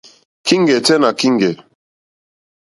[0.45, 1.53] Kíŋgɛ̀ tɛ́ nà kíŋgɛ̀.